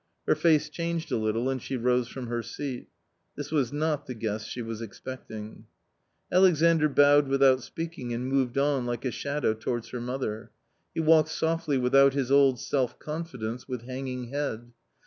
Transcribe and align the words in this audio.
Her 0.27 0.33
face 0.33 0.67
changed 0.67 1.11
a 1.11 1.15
little 1.17 1.47
and 1.47 1.61
she 1.61 1.77
rose 1.77 2.07
from 2.07 2.25
her 2.25 2.41
seat. 2.41 2.87
This 3.35 3.51
was 3.51 3.71
not 3.71 4.07
the 4.07 4.15
guest 4.15 4.49
she 4.49 4.63
was 4.63 4.81
expecting. 4.81 5.67
Alexandr 6.31 6.89
bowed 6.89 7.27
without 7.27 7.61
speaking 7.61 8.11
and 8.11 8.27
moved 8.27 8.57
on 8.57 8.87
like 8.87 9.05
a 9.05 9.11
shadow 9.11 9.53
towards 9.53 9.89
her 9.89 10.01
mother. 10.01 10.49
He 10.95 10.99
walked 11.01 11.29
softly 11.29 11.77
without 11.77 12.15
his 12.15 12.31
old 12.31 12.59
self 12.59 12.97
confidence, 12.97 13.67
with 13.67 13.83
hanging 13.83 14.29
head. 14.29 14.71